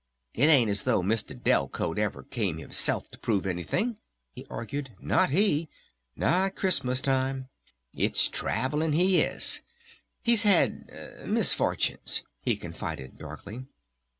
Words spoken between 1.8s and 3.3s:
ever came himself to